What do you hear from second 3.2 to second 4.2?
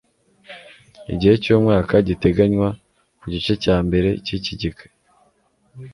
gice cya mbere